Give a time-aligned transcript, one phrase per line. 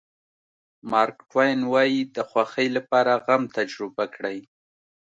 [0.91, 4.39] مارک ټواین وایي د خوښۍ لپاره غم تجربه کړئ.